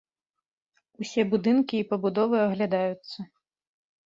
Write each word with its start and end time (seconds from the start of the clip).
Усе 1.03 1.21
будынкі 1.33 1.75
і 1.81 1.87
пабудовы 1.91 2.37
аглядаюцца. 2.47 3.19